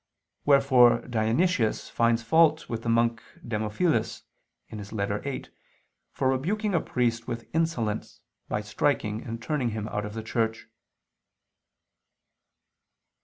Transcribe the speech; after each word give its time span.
Wherefore 0.45 1.05
Dionysius 1.07 1.87
finds 1.87 2.23
fault 2.23 2.67
with 2.67 2.81
the 2.81 2.89
monk 2.89 3.21
Demophilus 3.47 4.23
(Ep. 4.71 4.79
viii), 5.23 5.45
for 6.11 6.29
rebuking 6.29 6.73
a 6.73 6.81
priest 6.81 7.27
with 7.27 7.47
insolence, 7.53 8.19
by 8.49 8.61
striking 8.61 9.21
and 9.21 9.39
turning 9.39 9.69
him 9.77 9.87
out 9.89 10.07
of 10.07 10.15
the 10.15 10.23
church. 10.23 10.65